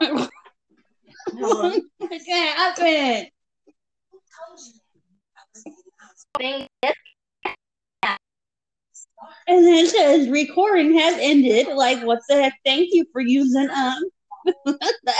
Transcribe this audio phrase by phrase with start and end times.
[0.00, 0.28] Hold
[1.98, 3.26] What's gonna happen?
[9.46, 11.68] And then it says recording has ended.
[11.68, 12.54] Like, what the heck?
[12.64, 14.04] Thank you for using um.
[14.44, 15.12] what the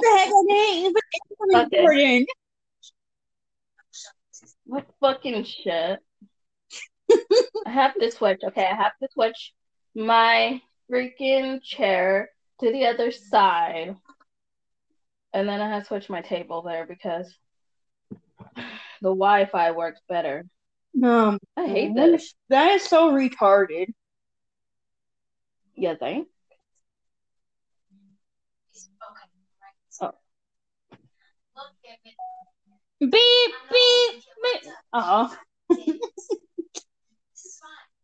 [0.00, 0.28] heck?
[0.32, 0.92] I
[1.54, 1.78] Okay.
[1.78, 2.26] recording.
[4.66, 6.00] What fucking shit?
[7.66, 8.40] I have to switch.
[8.44, 9.52] Okay, I have to switch
[9.94, 10.60] my
[10.90, 12.30] freaking chair
[12.60, 13.96] to the other side.
[15.32, 17.32] And then I have to switch my table there because
[18.56, 20.44] the Wi Fi works better.
[21.02, 22.34] Um, I hate that this.
[22.48, 23.92] That is so retarded.
[25.76, 26.28] You think?
[30.02, 30.10] Oh.
[33.00, 34.72] Beep beep beep.
[34.92, 35.34] Oh,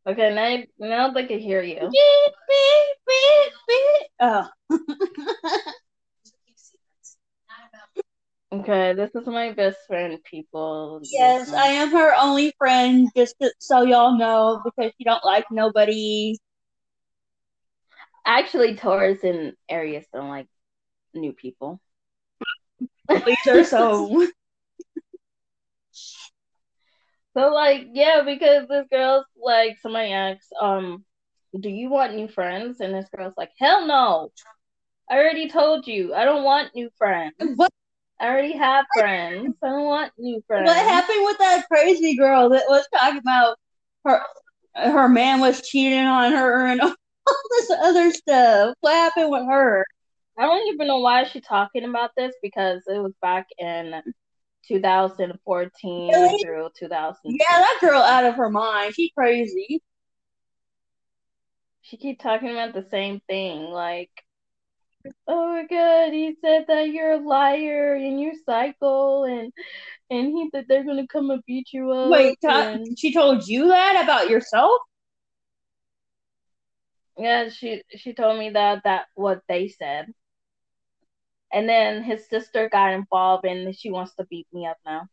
[0.06, 1.91] Okay, now, now they can hear you.
[4.20, 4.48] Oh.
[8.53, 11.00] Okay, this is my best friend, people.
[11.03, 13.08] yes, I am her only friend.
[13.16, 16.38] Just so y'all know, because she don't like nobody.
[18.25, 20.47] Actually, Taurus and Aries don't like
[21.12, 21.81] new people.
[23.11, 24.28] Are so.
[27.37, 31.05] So like, yeah, because this girl's like, somebody asks, um,
[31.59, 32.81] do you want new friends?
[32.81, 34.31] And this girl's like, hell no.
[35.11, 37.34] I already told you, I don't want new friends.
[37.56, 37.70] What
[38.19, 39.55] I already have friends.
[39.62, 40.67] I don't want new friends.
[40.67, 43.56] what happened with that crazy girl that was talking about
[44.06, 44.21] her
[44.75, 46.95] her man was cheating on her and all
[47.50, 48.75] this other stuff?
[48.81, 49.84] What happened with her?
[50.39, 54.03] I don't even know why she's talking about this because it was back in
[54.69, 56.42] 2014 Really?
[56.42, 57.20] through 2000.
[57.25, 58.95] Yeah, that girl out of her mind.
[58.95, 59.83] She crazy.
[61.83, 64.11] She keep talking about the same thing, like,
[65.28, 69.53] oh my god, he said that you're a liar and you're psycho, and
[70.11, 72.10] and he that they're gonna come and beat you up.
[72.10, 74.81] Wait, ta- and- she told you that about yourself?
[77.19, 80.12] yeah, she she told me that that what they said,
[81.53, 85.09] and then his sister got involved, and she wants to beat me up now.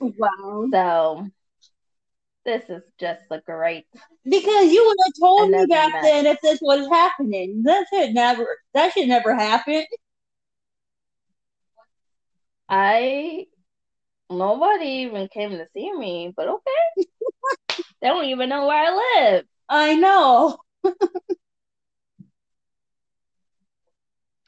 [0.00, 0.68] Wow.
[0.72, 1.26] So
[2.44, 3.86] this is just a great.
[4.24, 7.62] Because you would have told me back then if this was happening.
[7.64, 8.46] That should never.
[8.74, 9.84] That should never happen.
[12.68, 13.46] I
[14.30, 17.06] nobody even came to see me, but okay.
[18.00, 19.44] they don't even know where I live.
[19.68, 20.58] I know.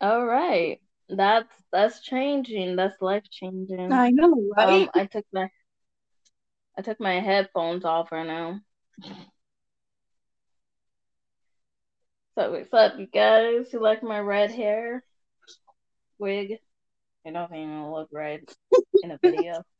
[0.06, 0.80] All right.
[1.08, 2.76] That's that's changing.
[2.76, 3.92] That's life changing.
[3.92, 4.82] I know, right?
[4.82, 5.48] Um, I took my
[6.78, 8.60] I took my headphones off right now.
[12.38, 13.72] So what's up, you guys?
[13.72, 15.02] You like my red hair
[16.20, 16.58] wig?
[17.24, 18.42] It doesn't even look red
[19.02, 19.64] in a video.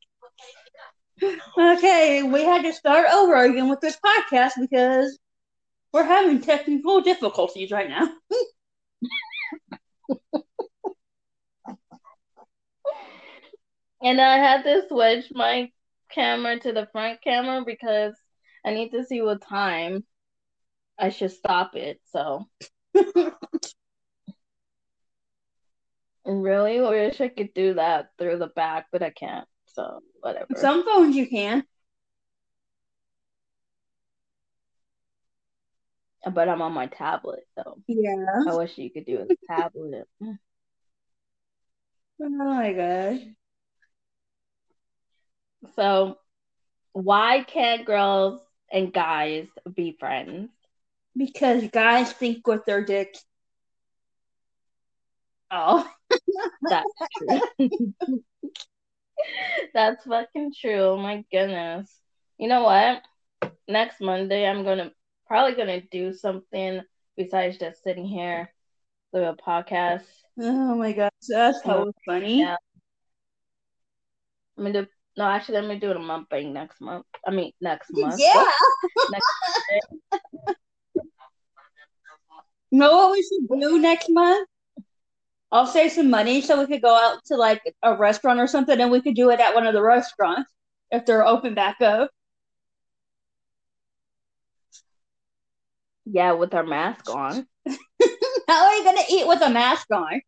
[1.57, 5.17] Okay, we had to start over again with this podcast because
[5.91, 8.07] we're having technical difficulties right now.
[14.01, 15.71] And I had to switch my
[16.11, 18.13] camera to the front camera because
[18.65, 20.03] I need to see what time
[20.99, 21.99] I should stop it.
[22.11, 22.45] So
[26.25, 29.47] really wish I could do that through the back, but I can't.
[29.67, 30.47] So whatever.
[30.55, 31.63] Some phones you can.
[36.29, 38.25] But I'm on my tablet, so Yeah.
[38.47, 40.07] I wish you could do it with a tablet.
[42.21, 43.21] Oh my gosh.
[45.75, 46.17] So
[46.93, 50.49] why can't girls and guys be friends?
[51.15, 53.23] Because guys think with their dicks.
[55.51, 55.87] Oh.
[56.69, 57.41] That's true.
[59.73, 60.81] That's fucking true.
[60.81, 61.91] Oh my goodness.
[62.37, 63.03] You know what?
[63.67, 64.91] Next Monday, I'm gonna
[65.27, 66.81] probably gonna do something
[67.15, 68.51] besides just sitting here
[69.13, 70.03] do a podcast.
[70.39, 71.11] Oh my gosh.
[71.27, 72.41] That's so funny.
[72.41, 72.55] Yeah.
[74.57, 74.87] I'm gonna do
[75.17, 77.05] no, actually, I'm gonna do it a month thing next month.
[77.25, 78.19] I mean, next month.
[78.19, 78.45] Yeah.
[79.11, 79.25] Next
[82.69, 84.47] You know what we should do next month?
[85.51, 88.79] I'll save some money so we could go out to like a restaurant or something
[88.79, 90.51] and we could do it at one of the restaurants
[90.91, 92.11] if they're open back up.
[96.09, 97.45] Yeah, with our mask on.
[98.47, 100.21] How are you gonna eat with a mask on?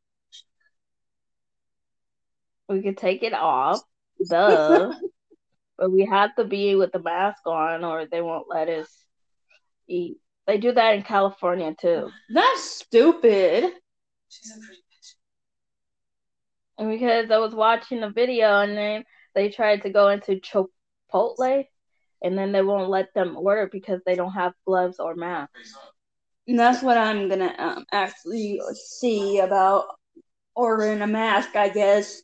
[2.67, 3.81] We could take it off.
[4.29, 4.91] Duh.
[5.77, 8.89] but we have to be with the mask on or they won't let us
[9.87, 10.17] eat.
[10.47, 12.09] They do that in California too.
[12.29, 13.71] That's stupid.
[16.77, 19.03] And because I was watching a video and then
[19.33, 21.65] they tried to go into Chipotle
[22.21, 25.73] and then they won't let them order because they don't have gloves or masks.
[26.47, 29.85] And that's what I'm gonna um, actually see about
[30.55, 32.21] ordering a mask, I guess.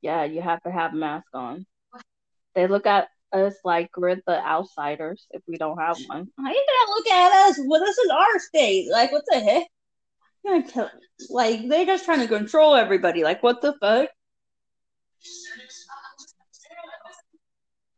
[0.00, 1.66] Yeah, you have to have a mask on.
[2.54, 6.28] They look at us like we're the outsiders if we don't have one.
[6.38, 7.60] How you gonna look at us?
[7.64, 8.90] Well, this is our state.
[8.90, 9.66] Like, what the heck?
[11.28, 13.24] Like, they're just trying to control everybody.
[13.24, 14.08] Like, what the fuck?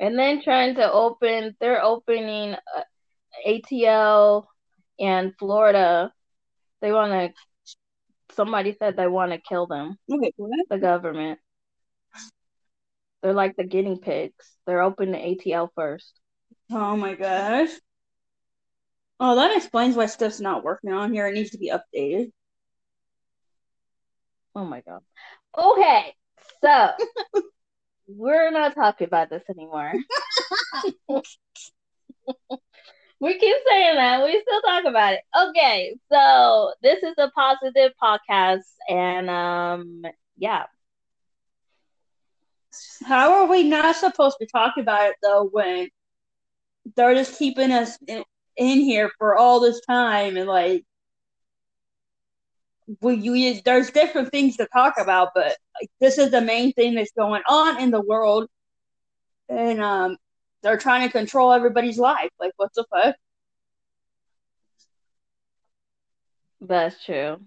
[0.01, 2.83] And then trying to open, they're opening uh,
[3.47, 4.47] ATL
[4.99, 6.11] and Florida.
[6.81, 7.75] They want to.
[8.35, 9.99] Somebody said they want to kill them.
[10.09, 10.67] Wait, what?
[10.71, 11.39] The government.
[13.23, 14.57] They're like the guinea pigs.
[14.67, 16.19] They're open to ATL first.
[16.71, 17.69] Oh my gosh.
[19.19, 21.27] Oh, that explains why stuff's not working on here.
[21.27, 22.33] It needs to be updated.
[24.55, 25.01] Oh my god.
[25.57, 26.15] Okay,
[26.63, 26.91] so
[28.17, 29.93] we're not talking about this anymore.
[33.21, 34.25] we keep saying that.
[34.25, 35.21] We still talk about it.
[35.39, 40.03] Okay, so this is a positive podcast, and um,
[40.37, 40.65] yeah.
[43.05, 45.89] How are we not supposed to talk about it though when
[46.97, 48.25] they're just keeping us in,
[48.57, 50.85] in here for all this time and like
[53.01, 56.95] we you there's different things to talk about, but like, this is the main thing
[56.95, 58.49] that's going on in the world,
[59.49, 60.17] and um,
[60.63, 62.31] they're trying to control everybody's life.
[62.39, 63.17] Like, what the fuck?
[66.61, 67.41] That's true.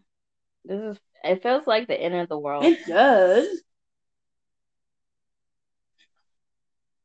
[0.66, 0.98] This is.
[1.24, 2.66] It feels like the end of the world.
[2.66, 3.48] It does.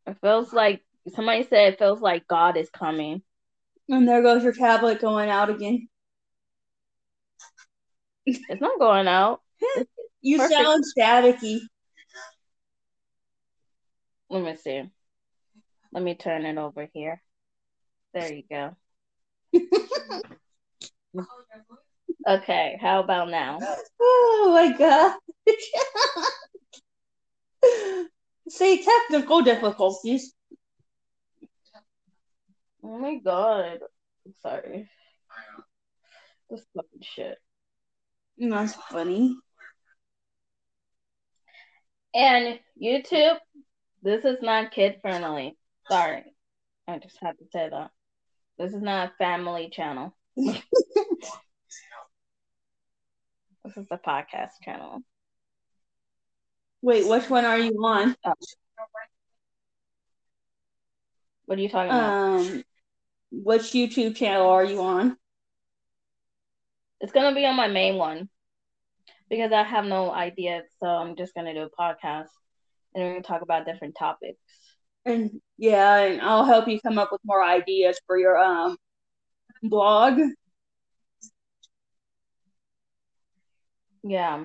[0.06, 0.82] It feels like
[1.14, 3.22] somebody said it feels like God is coming.
[3.88, 5.88] And there goes your tablet going out again.
[8.28, 9.40] It's not going out.
[10.20, 10.60] you Perfect.
[10.60, 11.60] sound staticky.
[14.30, 14.82] Let me see.
[15.92, 17.22] Let me turn it over here.
[18.12, 18.76] There you go.
[22.26, 23.58] Okay, how about now?
[23.98, 25.16] Oh my god.
[28.50, 30.34] See, technical difficulties.
[32.82, 33.78] Oh my god.
[34.26, 34.90] I'm sorry.
[36.50, 37.38] This fucking shit.
[38.38, 39.36] That's funny.
[42.14, 43.38] And YouTube,
[44.02, 45.56] this is not kid friendly.
[45.90, 46.24] Sorry.
[46.86, 47.90] I just have to say that.
[48.58, 50.16] This is not a family channel.
[50.36, 50.62] this
[53.76, 55.00] is a podcast channel.
[56.80, 58.14] Wait, which one are you on?
[61.46, 62.12] What are you talking about?
[62.12, 62.64] Um,
[63.30, 65.16] which YouTube channel are you on?
[67.00, 68.28] It's gonna be on my main one
[69.30, 70.62] because I have no idea.
[70.80, 72.28] So I'm just gonna do a podcast
[72.94, 74.40] and we're gonna talk about different topics.
[75.04, 78.76] And yeah, and I'll help you come up with more ideas for your um
[79.62, 80.18] blog.
[84.02, 84.44] Yeah,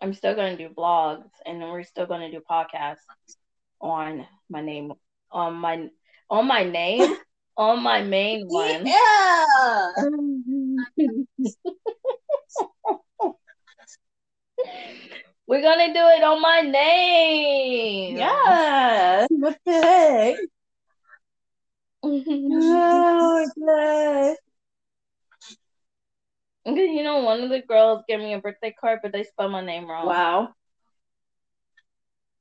[0.00, 3.06] I'm still gonna do blogs and we're still gonna do podcasts
[3.80, 4.92] on my name
[5.30, 5.88] on my
[6.30, 7.16] on my name
[7.56, 8.86] on my main one.
[8.86, 9.88] Yeah.
[15.46, 18.16] We're gonna do it on my name.
[18.16, 19.28] Yes.
[19.30, 20.36] What the heck?
[22.02, 22.22] Oh
[23.26, 24.36] my god.
[26.66, 29.64] You know, one of the girls gave me a birthday card, but they spelled my
[29.64, 30.06] name wrong.
[30.06, 30.54] Wow.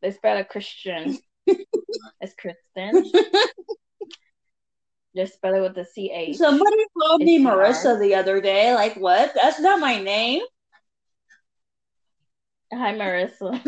[0.02, 1.18] They spelled a Christian.
[1.48, 3.12] it's Kristen.
[5.15, 6.38] Just spell it with the C H.
[6.38, 7.60] Somebody called me It's hard.
[7.60, 8.74] Marissa the other day.
[8.74, 9.32] Like, what?
[9.36, 10.41] That's not my name.
[12.74, 13.62] Hi, Marissa.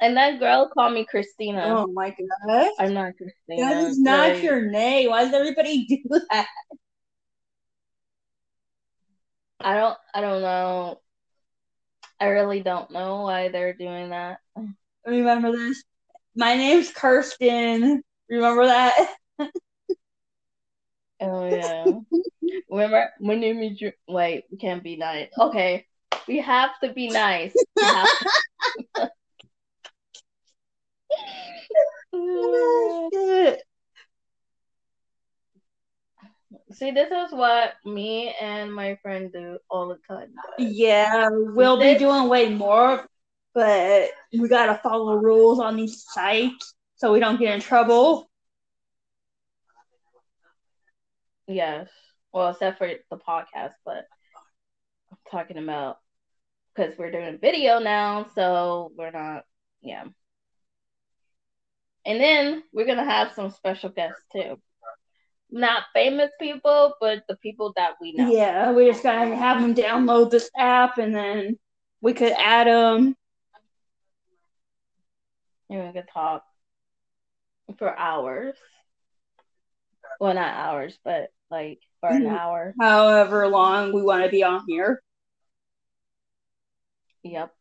[0.00, 1.62] and that girl called me Christina.
[1.64, 2.70] Oh my god.
[2.80, 3.68] I'm not Christina.
[3.68, 5.10] That is not Like, your name.
[5.10, 5.98] Why does everybody do
[6.30, 6.48] that?
[9.60, 9.96] I don't.
[10.12, 11.00] I don't know.
[12.18, 14.40] I really don't know why they're doing that.
[15.06, 15.84] Remember this?
[16.40, 18.02] My name's Kirsten.
[18.30, 18.94] Remember that?
[21.22, 21.98] Oh yeah.
[22.70, 23.78] Remember, my name is.
[24.08, 25.28] Wait, we can't be nice.
[25.38, 25.84] Okay,
[26.26, 27.52] we have to be nice.
[27.78, 28.08] To-
[32.14, 33.10] Oh.
[36.72, 40.32] See, this is what me and my friend do all the time.
[40.58, 43.06] Yeah, we'll be doing way more,
[43.54, 46.74] but we gotta follow rules on these sites.
[46.96, 48.30] so we don't get in trouble.
[51.46, 51.88] Yes.
[52.32, 54.06] Well, except for the podcast, but
[55.10, 55.98] I'm talking about
[56.74, 59.44] because we're doing video now, so we're not,
[59.82, 60.04] yeah.
[62.06, 64.60] And then we're gonna have some special guests too.
[65.50, 68.30] Not famous people, but the people that we know.
[68.30, 71.58] Yeah, we just gotta have them download this app, and then
[72.00, 73.16] we could add them.
[75.70, 76.44] And we could talk
[77.78, 78.56] for hours.
[80.18, 82.36] Well, not hours, but like for an Mhm.
[82.36, 82.74] hour.
[82.78, 85.02] However long we want to be on here.
[87.22, 87.54] Yep.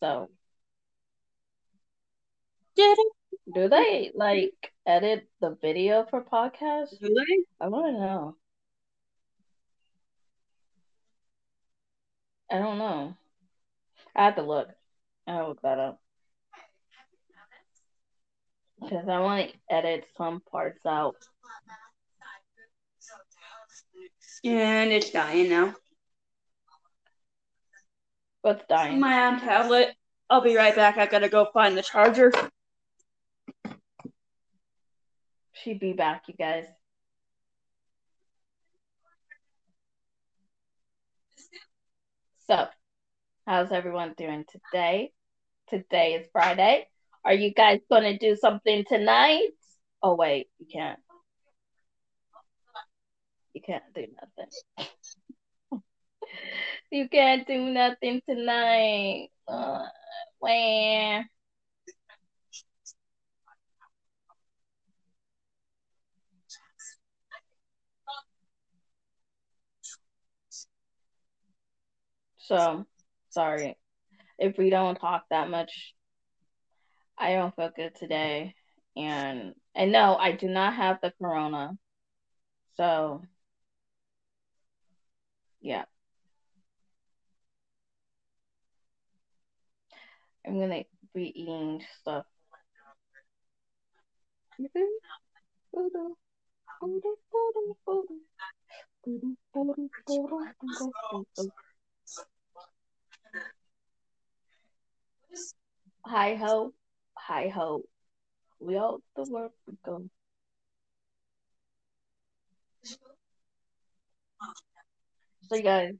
[0.00, 0.30] So,
[2.76, 3.12] Did it?
[3.54, 6.98] do they like edit the video for podcasts?
[6.98, 7.44] Do they?
[7.60, 8.36] I want to know.
[12.50, 13.16] I don't know.
[14.14, 14.68] I have to look.
[15.26, 16.00] I'll look that up.
[18.80, 21.16] Because I want to edit some parts out.
[24.44, 25.74] And it's dying now.
[28.40, 28.98] What's dying?
[28.98, 29.94] My own tablet.
[30.28, 30.98] I'll be right back.
[30.98, 32.32] I gotta go find the charger.
[35.52, 36.64] She'd be back, you guys.
[42.48, 42.66] So,
[43.46, 45.12] how's everyone doing today?
[45.68, 46.86] Today is Friday.
[47.24, 49.48] Are you guys going to do something tonight?
[50.02, 50.98] Oh, wait, you can't.
[53.54, 54.92] You can't do nothing.
[56.90, 59.28] you can't do nothing tonight.
[59.46, 59.86] Uh,
[60.38, 61.28] where?
[72.38, 72.86] So,
[73.32, 73.76] sorry.
[74.38, 75.94] If we don't talk that much,
[77.18, 78.54] I don't feel good today.
[78.96, 81.72] And and no, I do not have the corona.
[82.76, 83.22] So,
[85.60, 85.84] yeah.
[90.46, 90.84] I'm gonna
[91.14, 92.26] be eating stuff.
[106.04, 106.72] Hi ho,
[107.16, 107.82] hi ho.
[108.60, 110.08] We all the work we go.
[115.48, 115.94] So you guys,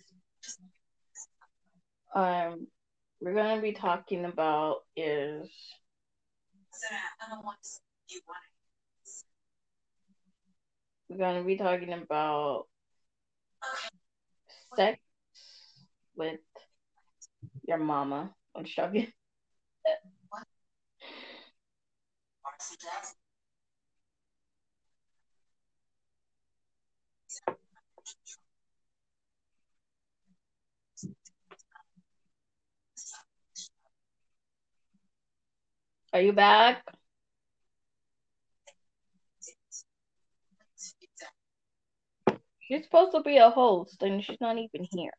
[2.15, 2.67] um,
[3.21, 5.51] we're gonna be talking about is
[11.09, 12.67] we're gonna be talking about
[14.77, 14.99] sex
[16.17, 16.41] with
[17.67, 18.35] your mama.
[18.55, 19.13] I'm joking.
[36.13, 36.85] Are you back?
[42.61, 45.13] She's supposed to be a host and she's not even here.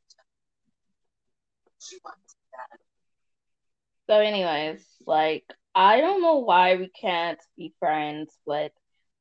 [4.08, 5.46] So, anyways, like,
[5.76, 8.72] I don't know why we can't be friends with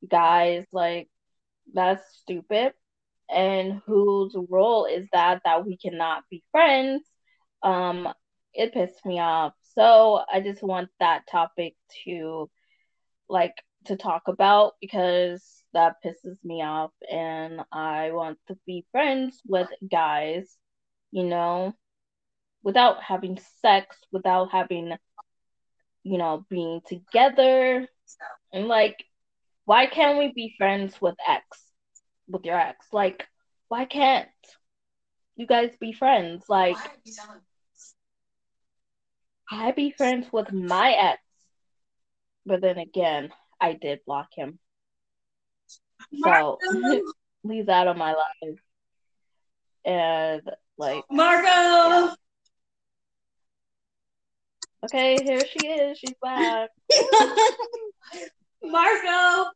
[0.08, 0.66] guys.
[0.72, 1.08] Like,
[1.72, 2.74] that's stupid.
[3.30, 7.04] And whose role is that that we cannot be friends?
[7.62, 8.08] Um,
[8.54, 9.54] it pissed me off.
[9.74, 11.74] So, I just want that topic
[12.04, 12.50] to,
[13.28, 13.54] like,
[13.86, 19.68] to talk about because that pisses me off and I want to be friends with
[19.90, 20.56] guys,
[21.12, 21.74] you know,
[22.62, 24.94] without having sex, without having,
[26.02, 27.86] you know, being together.
[28.52, 29.04] And like,
[29.64, 31.44] why can't we be friends with ex,
[32.28, 32.86] with your ex?
[32.92, 33.26] Like,
[33.68, 34.28] why can't
[35.36, 36.44] you guys be friends?
[36.48, 36.76] Like,
[39.50, 41.20] I be friends with my ex.
[42.44, 44.58] But then again, I did block him.
[46.24, 46.58] So
[47.48, 48.58] he's out of my life.
[49.84, 50.42] And
[50.76, 52.14] like Marco!
[54.84, 55.96] Okay, here she is.
[55.98, 56.70] She's back.
[58.64, 59.50] Marco!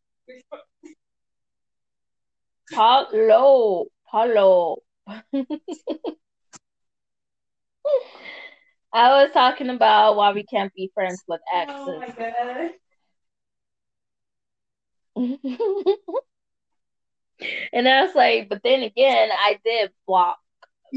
[2.70, 3.88] Hello.
[4.04, 4.82] Hello.
[5.08, 5.24] I
[8.92, 12.70] was talking about why we can't be friends with Oh my god.
[17.72, 20.38] and I was like, but then again, I did block.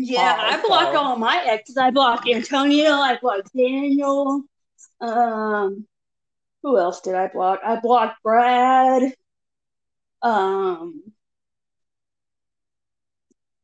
[0.02, 1.78] Yeah, I block so- all my exes.
[1.78, 2.92] I block Antonio.
[2.92, 4.44] I block Daniel.
[5.02, 5.86] Um,
[6.64, 7.60] who else did I block?
[7.66, 9.14] I blocked Brad.
[10.22, 11.02] Um,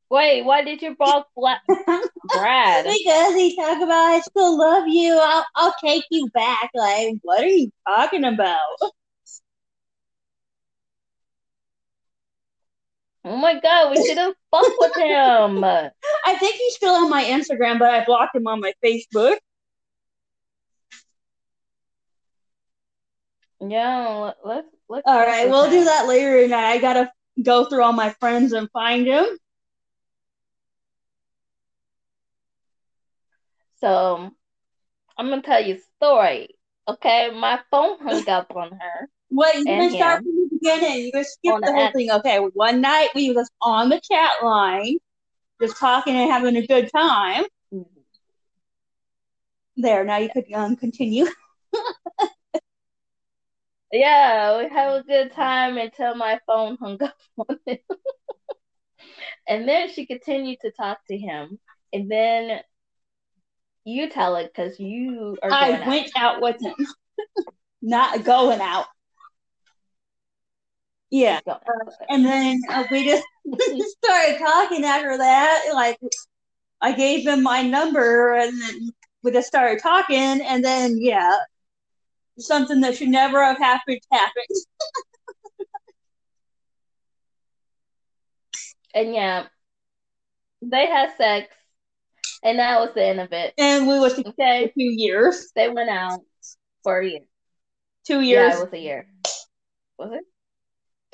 [0.09, 2.85] Wait, why did you block Bla- Brad?
[2.85, 5.19] because he talked about I still love you.
[5.21, 6.69] I'll I'll take you back.
[6.73, 8.59] Like, what are you talking about?
[13.25, 15.65] Oh my god, we should have fucked with him.
[16.25, 19.37] I think he's still on my Instagram, but I blocked him on my Facebook.
[23.61, 25.07] Yeah, let- let's let's.
[25.07, 26.71] All right, we'll do that later tonight.
[26.71, 29.25] I gotta go through all my friends and find him.
[33.81, 34.31] So,
[35.17, 36.49] I'm gonna tell you a story.
[36.87, 39.09] Okay, my phone hung up on her.
[39.31, 40.23] Wait, you can start him.
[40.25, 41.05] from the beginning.
[41.05, 42.11] You can skip the whole thing.
[42.11, 44.97] Okay, one night we was on the chat line,
[45.65, 47.45] just talking and having a good time.
[49.77, 51.27] There, now you could um, continue.
[53.91, 57.77] Yeah, we had a good time until my phone hung up on him.
[59.47, 61.59] and then she continued to talk to him.
[61.93, 62.59] And then
[63.85, 65.87] you tell it because you are going I out.
[65.87, 66.75] went out with him,
[67.81, 68.87] not going out.
[71.15, 71.57] Yeah, Go-
[72.09, 73.23] and then uh, we just
[74.03, 75.63] started talking after that.
[75.73, 75.97] Like,
[76.81, 78.91] I gave him my number, and then
[79.23, 80.41] we just started talking.
[80.41, 81.37] And then, yeah,
[82.37, 84.45] something that should never have happened happened.
[88.93, 89.47] And yeah,
[90.61, 91.47] they had sex,
[92.43, 93.53] and that was the end of it.
[93.57, 95.51] And we was Okay, two years.
[95.53, 96.21] they went out
[96.81, 97.25] for a year.
[98.07, 98.53] Two years.
[98.53, 99.07] Yeah, it was a year.
[99.97, 100.23] Was it?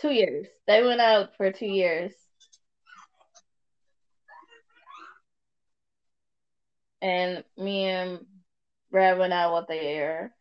[0.01, 0.48] Two years.
[0.65, 2.12] They went out for two years.
[7.03, 8.25] And me and
[8.91, 10.34] Brad went out with a year.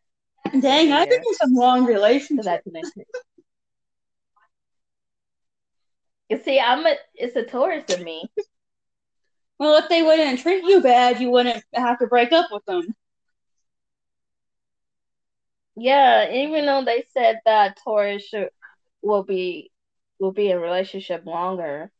[0.59, 2.45] Dang, I've been in some long relationships.
[2.45, 3.07] that's an increase.
[6.29, 8.29] You see, I'm a it's a Taurus in me.
[9.59, 12.95] Well, if they wouldn't treat you bad, you wouldn't have to break up with them.
[15.75, 18.49] Yeah, even though they said that Taurus should,
[19.01, 19.71] will be
[20.19, 21.91] will be in relationship longer,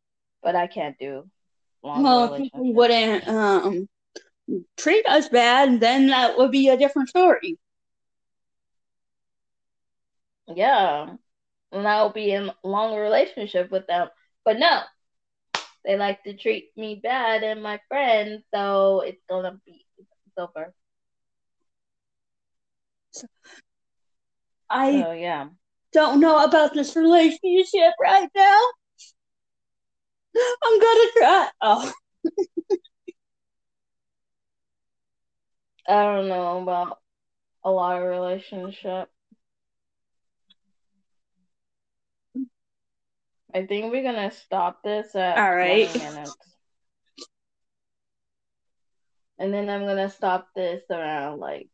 [0.44, 1.30] but I can't do
[1.84, 3.88] long Well, people wouldn't um,
[4.78, 7.58] treat us bad, then that would be a different story.
[10.56, 11.16] Yeah,
[11.72, 14.10] and I'll be in longer relationship with them.
[14.44, 14.82] But no,
[15.86, 20.74] they like to treat me bad and my friends, so it's gonna be it's over.
[24.70, 25.50] I So yeah,
[25.94, 28.62] don't know about this relationship right now.
[30.64, 31.50] I'm gonna try.
[31.62, 31.92] Oh,
[35.88, 37.00] I don't know about
[37.64, 39.10] a lot of relationship.
[43.54, 45.94] I think we're gonna stop this at All right.
[45.94, 46.36] minutes.
[49.38, 51.68] And then I'm gonna stop this around like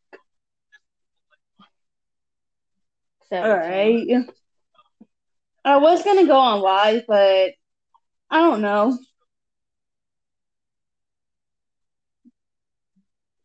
[3.32, 3.50] all 17.
[3.50, 4.26] right.
[5.66, 7.54] I was gonna go on live, but
[8.30, 8.98] I don't know.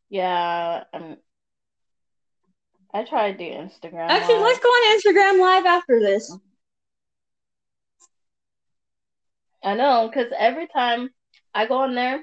[0.08, 1.16] Yeah, um,
[2.92, 4.10] I tried to do Instagram.
[4.10, 4.42] Actually, Live.
[4.44, 6.36] let's go on Instagram live after this.
[9.64, 11.10] I know, because every time
[11.54, 12.22] I go on there,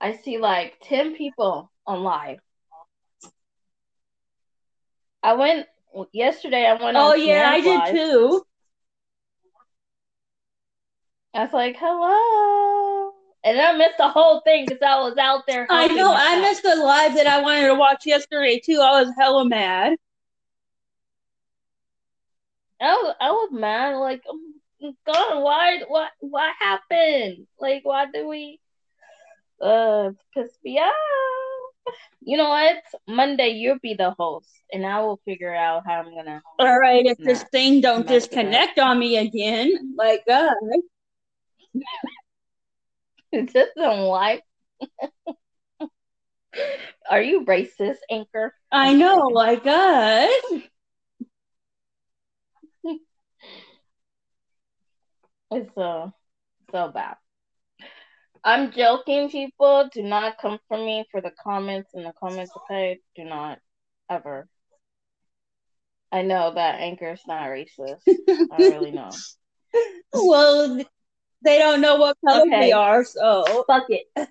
[0.00, 2.38] I see like 10 people on live.
[5.22, 5.66] I went
[6.12, 8.46] yesterday, I went on Oh yeah, I did too.
[11.34, 13.12] I was like, hello.
[13.42, 15.66] And I missed the whole thing because I was out there.
[15.68, 16.14] I know.
[16.16, 18.80] I missed the live that I wanted to watch yesterday too.
[18.80, 19.96] I was hella mad.
[22.80, 23.96] I was, I was mad.
[23.96, 27.46] Like, oh, God, why, what, what happened?
[27.58, 28.60] Like, why did we,
[29.60, 31.23] uh, piss me off?
[32.22, 32.76] You know what?
[33.06, 36.42] Monday, you'll be the host, and I will figure out how I'm gonna.
[36.58, 38.30] All right, if this thing don't mess it up.
[38.30, 40.54] disconnect on me again, like God,
[43.32, 44.42] It just don't like.
[47.10, 48.54] Are you racist, Anchor?
[48.70, 50.30] I know, like God.
[55.50, 56.12] It's so
[56.72, 57.16] so bad.
[58.44, 59.88] I'm joking, people.
[59.92, 62.98] Do not come for me for the comments in the comments page.
[63.16, 63.58] Do not
[64.10, 64.46] ever.
[66.12, 68.02] I know that anchor is not racist.
[68.52, 69.10] I really know.
[70.12, 70.76] well,
[71.42, 72.66] they don't know what color Okay.
[72.66, 74.06] we are, so Fuck it.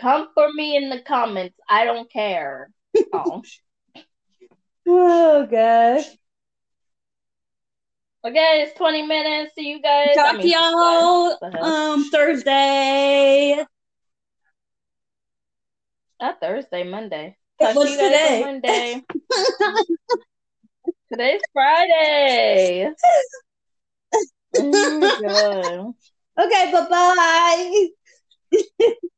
[0.00, 1.56] Come for me in the comments.
[1.68, 2.70] I don't care.
[3.12, 3.42] Oh.
[4.86, 6.04] Oh gosh.
[8.24, 9.54] Okay, it's 20 minutes.
[9.54, 10.16] See you guys.
[10.16, 13.64] Talk I to mean, y'all what the um Thursday.
[16.20, 17.36] Not Thursday, Monday.
[17.60, 18.34] Talk to you guys today.
[18.34, 19.04] on Monday.
[21.12, 22.90] Today's Friday.
[24.56, 25.94] Oh
[26.40, 27.88] okay, bye bye.